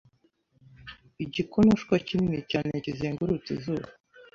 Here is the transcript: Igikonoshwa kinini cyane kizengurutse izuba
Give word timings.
Igikonoshwa 1.23 1.95
kinini 2.07 2.39
cyane 2.51 2.71
kizengurutse 2.83 3.49
izuba 3.57 3.87